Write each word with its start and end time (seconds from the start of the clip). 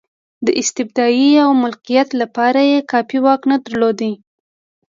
د 0.45 0.47
استبداد 0.61 1.15
او 1.43 1.49
مطلقیت 1.63 2.09
لپاره 2.21 2.61
یې 2.71 2.79
کافي 2.91 3.17
واک 3.25 3.41
نه 3.51 3.57
درلود. 3.65 3.99